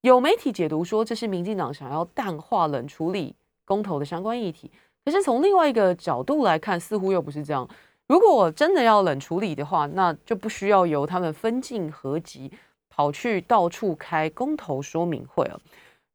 [0.00, 4.72] 有媒体解读说，这是民进党想要淡化冷处理公投的相关议题。
[5.04, 7.68] 可是从另外一个角度来看，似乎又不是这样。
[8.06, 12.50] 如果真的要冷处理的话，那就不需要由他们分进合集，
[12.94, 15.60] 跑去到处开公投说明会了。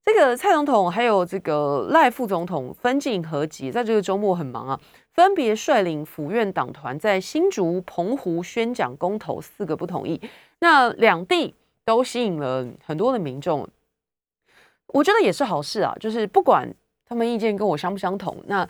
[0.05, 4.79] 这个蔡总统还有这个赖副总统分进合集，在这个周末很忙啊，
[5.13, 10.19] 分别率领府院党团在新竹、澎湖宣讲公投，四个不同意。
[10.59, 13.67] 那两地都吸引了很多的民众。
[14.87, 16.73] 我觉得也是好事啊，就是不管
[17.05, 18.67] 他们意见跟我相不相同，那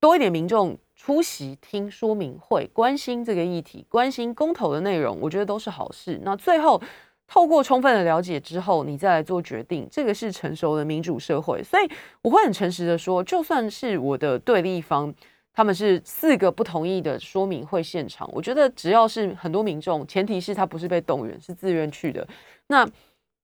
[0.00, 6.18] 多一点民众出席听说明会，关心这个议题，关心公投的内容，我觉得都是好事。
[6.24, 6.80] 那最后
[7.30, 11.62] 透过充分的了解之后，你再来做决定，这个是成熟的民主社会。
[11.62, 11.88] 所以
[12.22, 15.14] 我会很诚实的说，就算是我的对立方，
[15.52, 22.26] 他们是四个不同意的说明会现场，我觉得只要是很多民众，前提是他不是被动员，是自愿去的，
[22.66, 22.84] 那。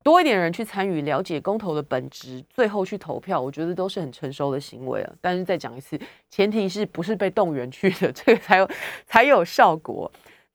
[0.04, 5.12] 多一点人去参与，了解公投的本质，最后去投票，我觉得都是很成熟的行为啊。
[5.20, 5.98] 但是再讲一次，
[6.30, 8.70] 前提是不是被动员去的，这个才有
[9.04, 10.08] 才有效果。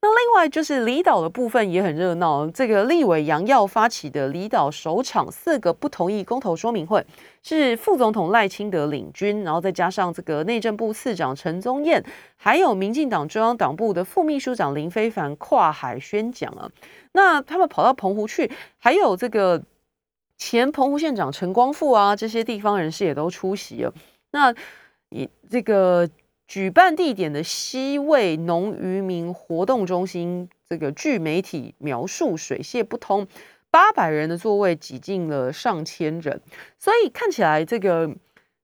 [0.03, 7.05] 那另外就是离岛的部分也很热闹，这个立委杨耀发起的离岛首场四个不同意公投说明会，
[7.43, 12.03] 是副总统赖清德领军，然后再加上这个内政部次长陈宗彦，
[12.35, 16.67] 还有民进党中央党部的副秘书长林非凡跨海宣讲啊。
[17.11, 19.61] 那他们跑到澎湖去，还有这个
[20.35, 23.93] 前澎湖县长陈光复啊，这些地方人士也都出席了。
[24.31, 24.51] 那
[25.09, 26.09] 以这个。
[26.51, 33.25] 举办地点的西魏农渔民活动中心，这个据媒体描述水泄不通，
[33.69, 36.41] 八百人的座位挤进了上千人，
[36.77, 38.05] 所以看起来这个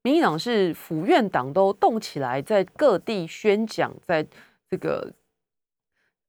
[0.02, 4.28] 民进党是府院党都动起来，在各地宣讲，在
[4.70, 5.14] 这个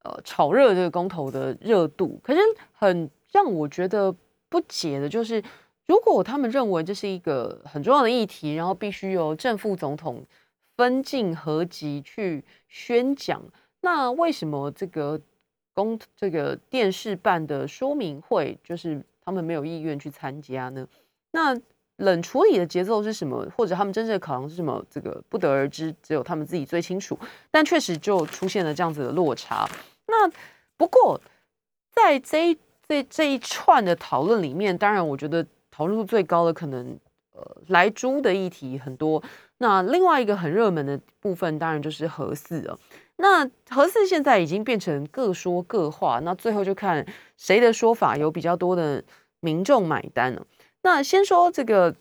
[0.05, 2.21] 呃炒热这个公投的热度。
[2.23, 2.39] 可是
[2.71, 4.15] 很让我觉得
[4.49, 5.43] 不解的就是，
[5.89, 10.25] 如果他们认为这是一个很重要的议题，然后必须由正副总统。
[10.79, 13.43] 分进合集去宣讲，
[13.81, 15.21] 那为什么这个
[15.75, 20.87] 公这个电视办的说明会，就是他们没有意愿去参加呢？
[21.33, 21.61] 那
[21.97, 23.45] 冷处理的节奏是什么？
[23.57, 24.81] 或者他们真正的考量是什么？
[24.89, 27.19] 这个不得而知，只有他们自己最清楚。
[27.51, 29.69] 但确实就出现了这样子的落差。
[30.07, 30.31] 那
[30.77, 31.21] 不过
[31.91, 36.97] 在这这这一串的讨论里面，当然我觉得讨论度最高的可能。
[37.41, 39.23] 呃，来猪的议题很多，
[39.59, 42.79] 那另外一个很热门的部分，当然就是核四了。
[43.17, 47.05] 那核四现在已经变成各说各话，那最后就看
[47.37, 49.03] 谁的说法有比较多的
[49.41, 50.47] 民众买单了。
[50.83, 51.97] 那先说这个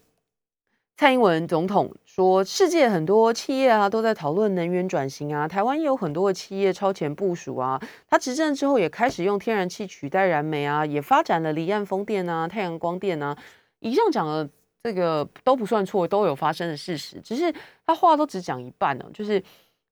[0.95, 7.81] 蔡英文总统说，世界很多企业啊都在讨论能源转型啊，台湾也有很多的企业超前部署啊。
[8.07, 13.35] 他执政之后也开始用天然气取代燃煤啊，也发展了离岸风电啊、太阳光电啊。
[13.79, 14.47] 以上讲的
[14.83, 17.53] 这个都不算错，都有发生的事实，只是
[17.85, 19.05] 他话都只讲一半呢。
[19.13, 19.43] 就是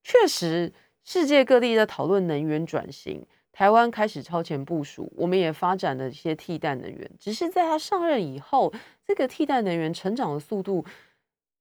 [0.04, 0.72] 确实
[1.04, 8.74] 世界各地在讨论能源转型，台湾开始超前部署，我们也发展了一些替代能源，只是在他上任以后。
[9.08, 10.84] 这个替代能源成长的速度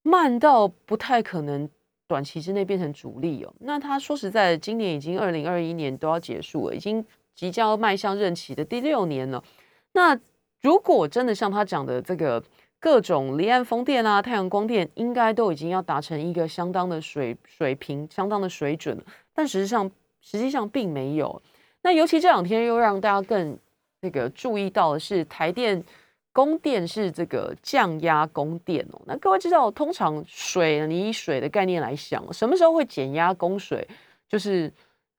[0.00, 1.68] 慢到不太可能
[2.06, 3.54] 短期之内变成主力哦。
[3.60, 9.44] 那他说实在，今年已经二零二一年都要结束了，已经即将要迈向任期的第六年了。
[9.92, 10.18] 那
[10.62, 12.42] 如果真的像他讲的这个
[12.84, 21.40] 各种离岸风电啊、太阳光电，应该都已经要达成一个相当的水水平、相当的水准但实际上，实际上并没有。
[21.80, 23.56] 那尤其这两天又让大家更
[24.02, 25.82] 那个注意到的是台电。
[26.30, 33.86] 供电是这个降压供电哦，那各位知道，通常水，你以水的概念来想，什么时候会减压供水？
[34.28, 34.68] 就是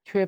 [0.04, 0.28] 缺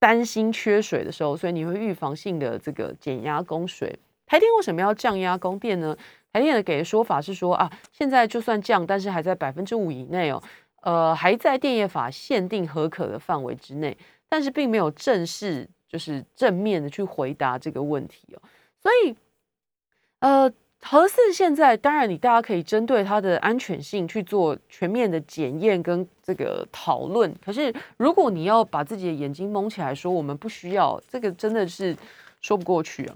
[0.00, 3.96] 担心缺水的时候，所以你会预防性的这个减压供水。
[4.26, 5.96] 台电为什么要降压供电呢？
[6.34, 10.42] 台电的给的说法是说啊，现在就算降，但是还在百分之五以内哦，
[10.82, 13.96] 呃，还在电业法限定合可的范围之内，
[14.28, 18.42] 但是并没有正式就是正面的去回答这个问题哦，
[18.82, 19.16] 所以。
[20.20, 27.30] 呃，核四现在当然你大家可以针对它的安全性去做全面的检验跟这个讨论。
[27.44, 31.94] 可是如果你要把自己的眼睛蒙起来说我们不需要，这个真的是
[32.40, 33.14] 说不过去啊。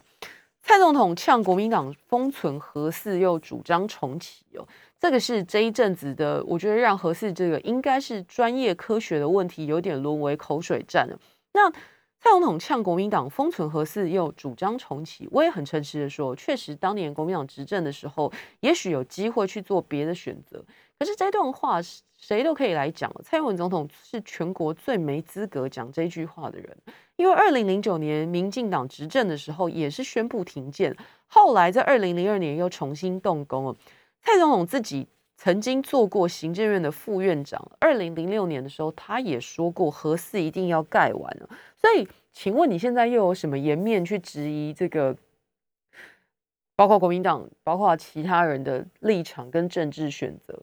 [0.69, 4.69] 蔡总统呛国民党封存核四又主张重启哦，
[5.01, 11.19] 这个是这一阵子的，我觉得让核四这个应该是专业科学的问题有点沦为口水战了。
[11.55, 11.73] 那。
[12.21, 15.29] 蔡总统呛国民党封存核四，又主张重启。
[15.31, 20.61] 我也很诚实的说，确实当年国民党执政的时候，也许有机会去做别的选择。
[20.99, 21.79] 可是这段话
[22.17, 26.77] 谁都可以来讲，蔡英文总统是全国最没资格讲这句话的人。
[27.17, 33.77] 因为二零零九年民进党执政的时候，也是宣布停建，后来在二零零二年又重新动工了。
[34.23, 35.09] 蔡总统自己。
[35.41, 41.49] 曾经做过行政院的副院长，二零零六年的时候，他也说过核四一定要盖完了。
[41.77, 45.17] 所以，请问你现在又有什么颜面去质疑这个？
[46.75, 50.61] 包括国民党，包括其他人的立场跟政治选择？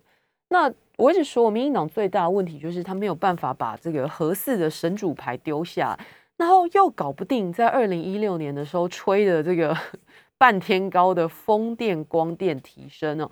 [0.50, 5.98] 那我一直说，民进党最大的问题就是他没有办法把这个合适的神主牌丢下，
[6.38, 9.76] 然后又搞不定在二零一六年的时候吹的这个
[10.38, 13.30] 半天高的风电光电提升呢？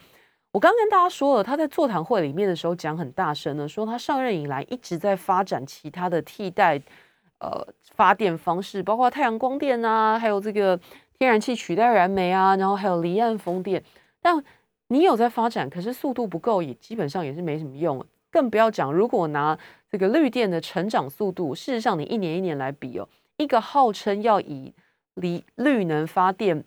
[0.52, 6.80] 我刚跟大家说了，他在座谈会里面的时候讲很大声的，说他上任以来一直在发展其他的替代
[7.39, 10.80] 呃发电方式，包括太阳光电啊，还有这个
[11.17, 13.84] 天然气取代燃煤啊，然后还有离岸风电。
[14.21, 14.43] 但
[14.88, 18.06] 你有在发展，可是速度不够，也基本上也是没什么用。
[18.32, 19.58] 更不要讲，如果拿
[19.89, 24.74] 这个绿电的成长速度，事实上你一年一年来比哦，一个号称要以
[25.15, 26.63] 离绿能发电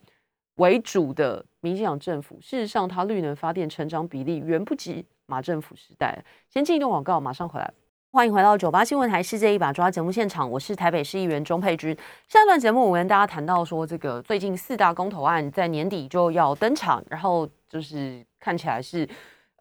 [0.57, 1.45] 为主的。
[1.61, 6.25] 民进党政府，事实上，它绿能发电成长比例远不及马政府时代。
[6.49, 7.69] 先进一段广告，马上回来。
[8.13, 11.97] 欢迎回到九八新闻台世界一把抓节目现场，我是台北市议员钟佩君。
[12.29, 19.09] 下段节目，我跟大家谈到说，这个最近四大公投案在年底就要登场，然后就是看起来是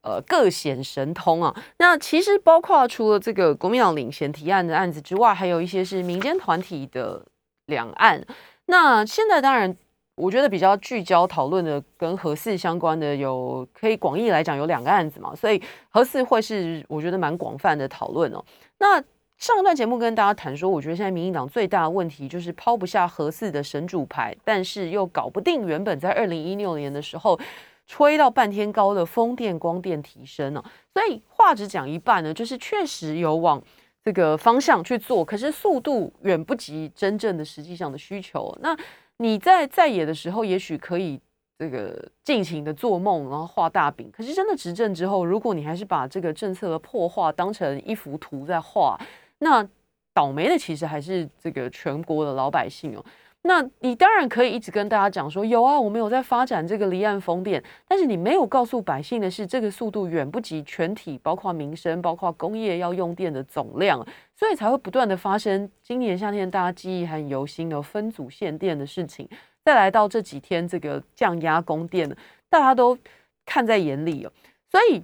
[0.01, 1.55] 呃各显神通啊。
[1.77, 7.25] 那其实包括除了这个国民党领衔提案的案子之外，还有一些是民间团体的
[7.67, 8.25] 两岸。
[8.65, 9.75] 那现在当然。
[10.17, 18.41] 我觉得比较聚焦讨论的跟核四相关的有，可以广义来讲有两个案子嘛，所以核四会是我觉得蛮广泛的讨论哦。
[18.77, 18.95] 那
[19.37, 27.37] 上一段节目跟大家谈说，我觉得现在民进党最大的问题就是抛不下核四的神主牌，但是又搞不定原本在二零一六年的时候
[27.85, 30.63] 吹到半天高的风电光电提升呢。
[30.93, 33.61] 所以话只讲一半呢，就是确实有往
[34.03, 38.55] 这个方向去做，可是速度远不及真正的实际上的需求。
[38.61, 38.75] 那
[39.17, 41.19] 你在在野的时候，也许可以
[41.57, 44.11] 这个尽情的做梦，然后画大饼。
[44.11, 48.99] 可是真的执政之后，如果你还是把这个政策的破画当成一幅图在画，
[49.39, 49.67] 那
[50.13, 53.03] 倒霉的其实还是这个全国的老百姓哦。
[53.47, 64.03] 那你当然可以一直跟大家讲说，有啊，我们有在发展这个离岸风电，但是你没有告诉百姓的是，这个速度远不及全体，包括民生、包括工业要用电的总量，
[64.35, 69.29] 所以才会不断的发生今年夏天大家记忆很犹新的分组限电的事情。
[69.63, 72.09] 再来到这几天这个降压供电，
[72.49, 72.97] 大家都
[73.45, 74.31] 看在眼里哦，
[74.71, 75.03] 所以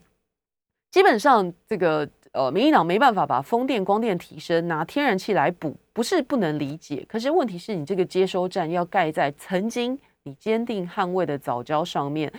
[0.90, 2.10] 基本上这个。
[2.34, 7.06] 呃，民进党没办法把风电、光电提升，拿天然气来补，不是不能理解。
[7.08, 12.32] 可是问题是你这个接收站要盖在曾经你坚定捍卫的早教上面，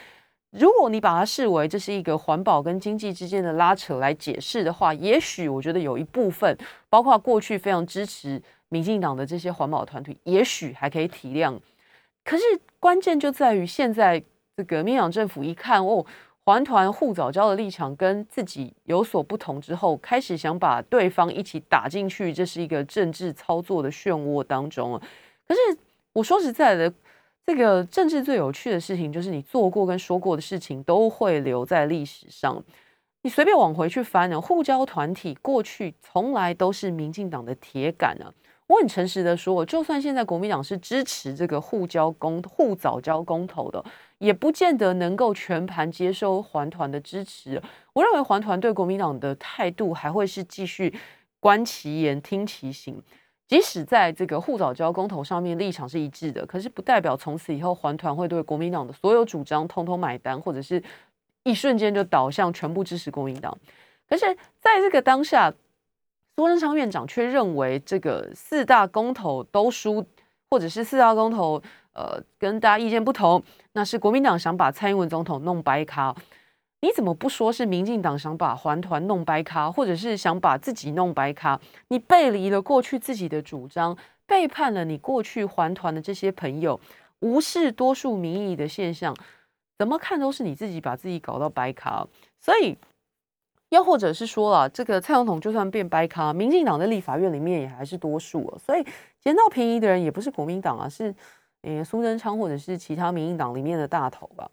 [0.51, 6.57] 如果你把它视为这是一个环保跟经济之间的拉扯来解释的话，也许我觉得有一部分，
[6.89, 8.41] 包括过去非常支持
[8.71, 11.59] 民进党的这些环保团体，也许还可以体谅。
[12.25, 12.45] 可是
[12.81, 14.23] 关键就在于现在
[14.57, 16.07] 这个民党政府一看哦，
[16.45, 25.01] 环团护早教的立场跟自己有所不同之后，开始想把对方一起打进去，这是一个政治操作的漩涡当中
[25.47, 25.61] 可是
[26.13, 26.93] 我说实在的。
[27.45, 32.63] 这个政治最有趣的事情，就是你做过跟说过的事情都会留在历史上。
[33.23, 38.33] 你随便往回去翻呢，护交团体过去从来都是民进党的铁杆啊。
[38.73, 43.85] 我很诚实的说，就算现在国民党是支持这个护交公护早交公投的，
[44.17, 47.61] 也不见得能够全盘接收环团的支持。
[47.93, 50.95] 我认为环团对国民党的态度还会是继续
[51.39, 53.03] 观其言听其行。
[53.47, 60.83] 即使在这个护早交公投上面立场是一致的，可是不代表从此以后环团会对国民党的所有主张通通买单，或者是
[61.43, 63.55] 一瞬间就倒向全部支持国民党。
[64.09, 64.25] 可是
[64.59, 65.53] 在这个当下，
[66.37, 70.05] 苏贞昌院长却认为这个四大公投都输，
[70.51, 71.63] 或者是四大公投
[71.93, 76.17] 呃跟大家意见不同，那是国民党想把蔡英文总统弄掰卡。
[76.81, 81.61] 你怎么不说是民进党想把环团弄白咖，或者是想把自己弄白咖？
[81.89, 86.81] 你背离了过去自己的主张，背叛了你过去环团的这些朋友，
[87.21, 89.15] 无视多数民意的现象，
[89.79, 92.05] 怎么看都是你自己把自己搞到白咖。
[92.41, 92.77] 所以，
[93.73, 98.55] 又或者是说了，这个蔡总统就算变白咖，民进党的立法院里面也还是多数。
[98.63, 98.85] 所以，
[99.19, 101.15] 捡到便宜的人也不是国民党啊，是
[101.63, 104.51] 诶苏贞昌或者是其他民进党里面的大头吧。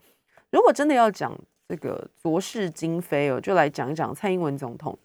[0.52, 4.98] 如果真的要讲，这个浊世今非哦，就来讲一讲蔡英文总统。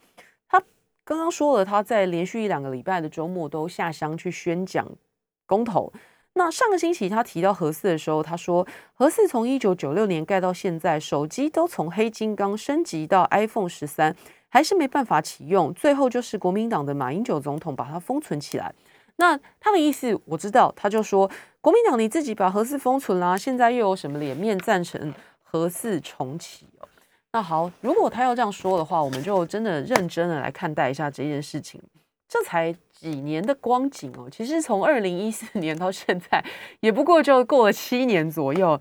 [0.48, 0.62] 他
[1.02, 4.88] 刚刚说了，他在连续一两个礼拜的周末都下乡去宣讲
[5.44, 5.92] 公投。
[6.34, 14.14] 那上个星期他提到核四的时候，他说核四从一九九六年盖到现在，手机都从黑金刚升级到 iPhone 十三，
[14.48, 15.72] 还是没办法启用。
[15.72, 18.74] 最后就是国民党的马英九总统把它封存起来。
[19.16, 21.30] 那他的意思我知道，他就说
[21.60, 25.14] 国民党你自己把核四封存啦，现在又有什么脸面赞成？
[25.42, 26.88] 核四重启哦，
[27.30, 31.80] 那好，如果他要这样说的话，我们就真的认真的来看待一下这件事情。
[32.26, 32.74] 这才
[33.04, 36.42] 几年的光景哦，其实从二零一四年到现在，
[36.80, 38.80] 也不过就过了七年左右。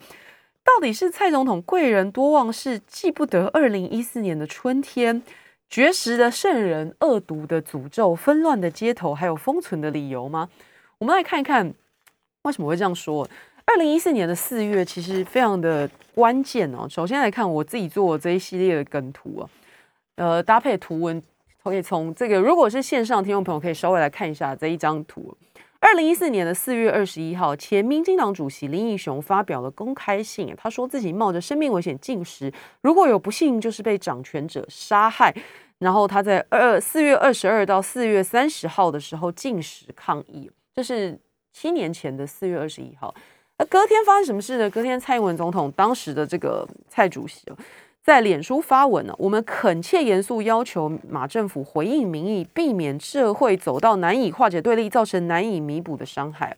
[0.63, 5.21] 到底是蔡总统贵人多忘事，记不得二零一四年的春天，
[5.69, 10.47] 绝食的圣人，恶毒的诅咒，纷乱的街头，还有封存的理由吗？
[10.99, 11.73] 我们来看一看
[12.43, 13.27] 为什么会这样说。
[13.65, 16.87] 二零一四年的四月其实非常的关键哦。
[16.89, 19.49] 首先来看我自己做这一系列的梗图啊，
[20.15, 21.21] 呃，搭配图文，
[21.63, 25.35] 可以从这个如果是线上听众朋友可以稍微来看一下这一张图。
[25.79, 32.51] 二零一四年的四月二十一号，前民进党主席林义雄发表了公开信，他说自己冒着生命危险进食，
[32.81, 35.33] 如果有不幸就是被掌权者杀害。
[35.79, 41.19] 然后他在二四月二十二到四月三十号的时候进食抗议，这是
[41.51, 43.13] 七年前的四月二十一号。
[43.57, 44.69] 那隔天发生什么事呢？
[44.69, 47.45] 隔天蔡英文总统当时的这个蔡主席
[48.03, 56.57] 在脸书发文呢，我们恳切严肃要求马政府回应民意，避免社会走到难以化解对立、造成难以弥补的伤害。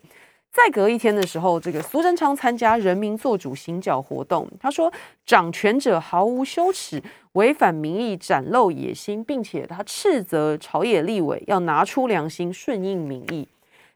[0.52, 4.91] 再隔一天的时候，这个苏贞昌参加人民做主行脚活动，他说
[5.24, 7.00] 掌权者毫无羞耻，
[7.34, 13.48] 违反民意，展露野心，并且他斥责朝野立委要拿出良心，顺应民意。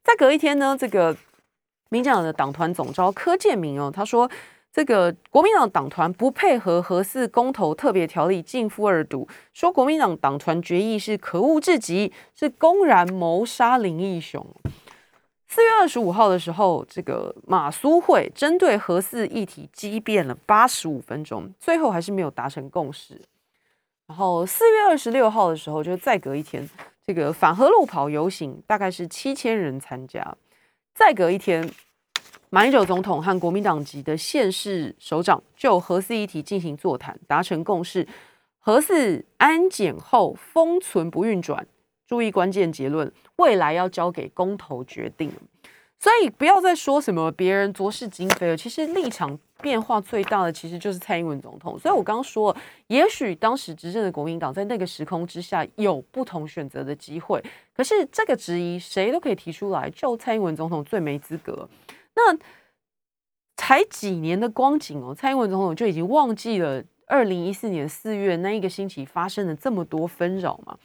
[0.03, 1.17] 再隔一天呢，这个。
[1.91, 4.29] 民进党的党团总召柯建明哦，他说
[4.71, 14.45] 这个国民党党团不配合核四公投特别条例进夫二读，说国民党党团决议是可恶至极，是公然谋杀林义雄。
[15.47, 23.19] 四月二十五号的时候，这个马苏会针对核四议题激辩了八十五分钟，最后还是没有达成共识。
[24.05, 26.69] 然后四月二十六号的时候，就再隔一天，
[27.03, 30.35] 这个反核路跑游行大概是七千人参加。
[30.93, 31.67] 再隔一天，
[32.51, 38.07] 马英九总统和国民党籍的县市首长就核四议题进行座谈，达成共识。
[38.57, 41.67] 核四安检后封存不运转，
[42.07, 45.31] 注意关键结论，未来要交给公投决定。
[45.99, 49.37] 所以不要再说什么别人浊世今非了，其实立场。
[49.61, 52.55] 变化最大的其实就是蔡英文总统，所以我刚刚说，
[52.87, 57.43] 也许当时执政的国民党在那个时空之下有不同选择的机会，
[57.75, 61.67] 可是这个质疑谁都可以提出来，就蔡英文总统最没资格。
[62.19, 62.37] 那
[63.55, 70.77] 才几年的光景哦，蔡英文总统就已经忘记了二零一四年四月那一个星期发生了这么多纷扰吗？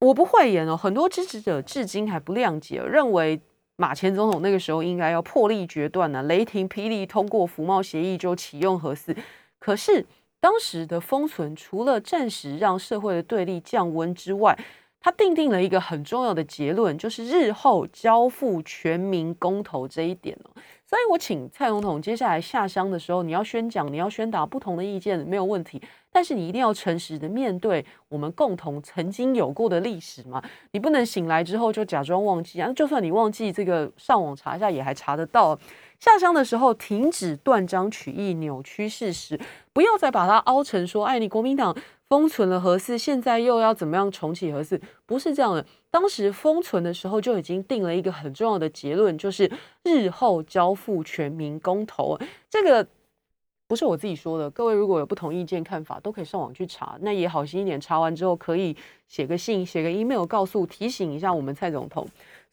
[0.00, 3.40] 我不讳言哦，很多支持者至今还不谅解，认为。
[3.80, 9.14] 马前总统那个时候应该要破例决断呢，雷霆霹雳通过服贸协议就启用核四。
[9.60, 10.04] 可是
[10.40, 14.58] 当时的封存除了暂时让社会的对立降温之外，
[15.00, 20.50] 他定定了一个很重要的结论，就是日后交付全民公投这一点哦。
[20.84, 25.80] 所以我请蔡总统接下来下乡的时候，你要宣讲，你要宣达不同的意见没有问题，
[26.10, 30.42] 但是你一定要诚实的面对我们共同曾经有过的历史嘛。
[30.72, 35.58] 你不能醒来之后就假装忘记啊，就算你忘记这个，上网查一下也还查得到。
[36.00, 39.38] 下乡的时候，停止断章取义、扭曲事实，
[39.74, 41.76] 不要再把它凹成说，哎，你国民党。
[42.08, 44.80] 封存了核四，现在又要怎么样重启核四？
[45.04, 45.64] 不是这样的。
[45.90, 49.50] 当时封存的时候就已经定了一个很重要的结论，就是
[49.82, 52.18] 日后交付全民公投。
[52.48, 52.86] 这个
[53.66, 56.96] 不是我自己说的，各位如果有不同意见看法，都可以上网去查。
[57.00, 62.06] 那也好心一点，查完之后可以写个信、写个 email 告诉、提醒一下我们蔡总统。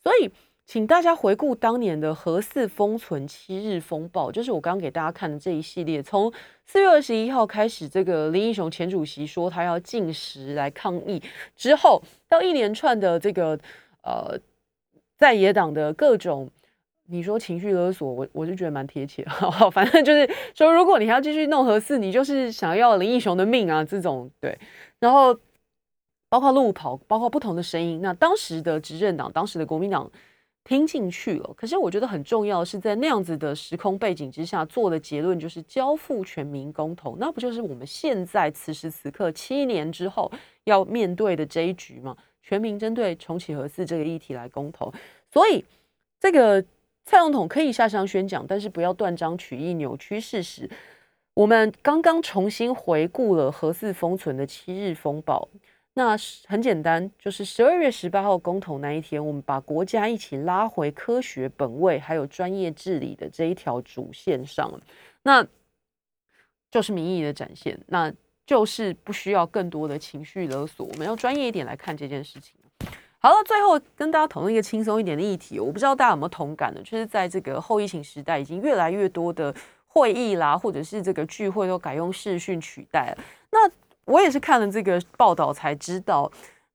[0.03, 0.29] 所以。
[0.65, 6.01] 请大家回顾当年的核四封存七日风暴，就是我刚刚给大家看的这一系列。
[6.01, 6.33] 从
[6.65, 11.21] 四月二十一号开始，这个林英雄前主席说他要禁食来抗议，
[11.55, 13.57] 之后到一连串的这个
[14.01, 14.35] 呃
[15.15, 16.49] 在野党的各种，
[17.05, 19.23] 你说情绪勒索，我我就觉得蛮贴切。
[19.29, 24.57] 好，反正就是说，如果你要继续弄核四，你就是想要林英雄的命啊，这种对。
[24.99, 25.39] 然后
[26.27, 28.01] 包括路跑，包括不同的声音。
[28.01, 30.11] 那当时的执政党，当时的国民党。
[30.65, 40.29] 听进去了，可是我觉得很重要是在那样子的时空背景之下做的结论，就是交付全民公投，那不就是我们现在此时此刻七年之后
[40.63, 42.17] 要面对的这一局吗？
[42.41, 44.91] 全民针对重启核四这个议题来公投，
[45.31, 45.63] 所以
[46.19, 46.59] 这个
[47.03, 50.67] 蔡总统可以下乡宣讲，但是不要断章取义、扭曲事实。
[51.35, 55.47] 我们刚刚重新回顾了核四封存的七日风暴。
[55.97, 56.13] 那
[56.45, 64.69] 很简单，就是十二月十八号公投那一天，我们把国家一起拉回科学本位，还有专业治理的这一条主线上，
[65.23, 65.47] 那
[66.69, 68.13] 就是民意的展现，那
[68.45, 72.59] 就是不需要更多的情绪勒索，我们要专业一点来看这件事情。
[73.19, 76.81] 好了，最后跟大家讨论一个轻松一点的议题，我不知道大家有没有同感呢？
[76.83, 79.55] 就是在这个后疫情时代，已经越来越多的
[79.87, 83.71] 会议啦，或者是这个聚会都改用视讯取代了，那。
[84.05, 86.31] 我也是看了这个报道才知道，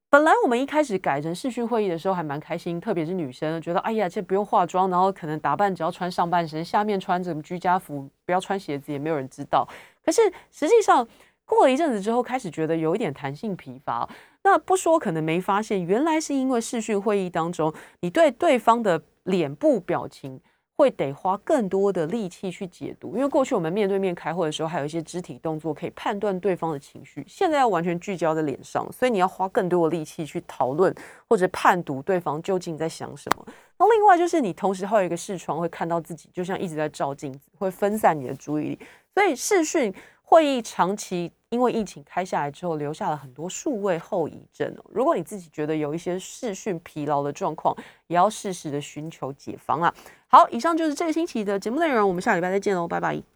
[0.08, 9.66] 本来我们一开始改成视讯会议的时候还蛮开心，特别是女生觉得哎呀，这不用化妆，然后可能打扮只要穿上半身，下面穿着居家服，不要穿鞋子，也没有人知道。
[10.04, 10.20] 可是
[10.50, 11.06] 实际上
[11.44, 14.08] 过了一阵子之后，开始觉得有一点弹性疲乏。
[14.42, 20.40] 那不说可能没发现，原来是因为视讯会议当中，你对对方的脸部表情。
[20.80, 30.94] 会得花更多的力气去解读，因为过去我们面对面开会的时候，还有一些肢体动作可以判断对方的情绪，现在要完全聚焦在脸上，所以你要花更多的力气去讨论
[31.28, 33.44] 或者判读对方究竟在想什么。
[33.76, 38.78] 那另外就是你同时还有一个视窗，会看到自己，就像一直在照镜子，会分散你的注意力，
[39.14, 41.30] 所以视讯会议长期。
[41.50, 44.84] 因为疫情开下来之后，留下了很多数位后遗症哦。
[44.88, 47.76] 如果你自己觉得有一些视讯疲劳的状况，
[48.06, 49.92] 也要适时的寻求解方啊。
[50.32, 53.30] 好，以上就是这个星期的节目内容，我们下礼拜再见喽，拜拜。